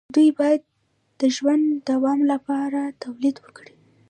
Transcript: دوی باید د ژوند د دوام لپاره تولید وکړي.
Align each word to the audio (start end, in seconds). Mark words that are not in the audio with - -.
دوی 0.15 0.29
باید 0.39 0.61
د 1.19 1.21
ژوند 1.35 1.63
د 1.69 1.73
دوام 1.89 2.19
لپاره 2.31 2.79
تولید 3.03 3.35
وکړي. 3.41 3.73